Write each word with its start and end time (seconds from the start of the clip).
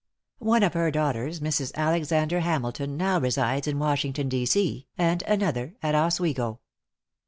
One 0.39 0.63
of 0.63 0.73
her 0.73 0.89
daughters, 0.89 1.41
Mrs. 1.41 1.75
Alexander 1.75 2.39
Hamilton, 2.39 2.97
now 2.97 3.19
resides 3.19 3.67
in 3.67 3.77
Washington, 3.77 4.29
D. 4.29 4.47
C., 4.47 4.87
and 4.97 5.21
another 5.27 5.75
at 5.83 5.93
Oswego. 5.93 6.59